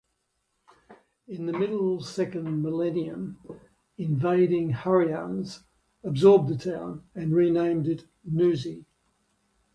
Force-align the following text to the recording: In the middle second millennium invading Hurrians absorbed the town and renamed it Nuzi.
In 1.27 1.45
the 1.45 1.53
middle 1.53 2.01
second 2.01 2.63
millennium 2.63 3.37
invading 3.99 4.71
Hurrians 4.73 5.61
absorbed 6.03 6.49
the 6.49 6.57
town 6.57 7.03
and 7.13 7.35
renamed 7.35 7.85
it 7.87 8.07
Nuzi. 8.27 8.85